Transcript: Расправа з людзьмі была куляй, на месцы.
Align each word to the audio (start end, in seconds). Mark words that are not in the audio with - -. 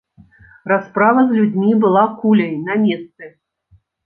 Расправа 0.71 1.23
з 1.31 1.37
людзьмі 1.39 1.75
была 1.83 2.03
куляй, 2.23 2.57
на 2.71 2.79
месцы. 2.89 3.23